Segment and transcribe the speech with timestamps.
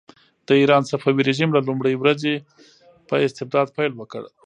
[0.47, 2.33] د ایران صفوي رژیم له لومړۍ ورځې
[3.09, 4.23] په استبداد پیل وکړ.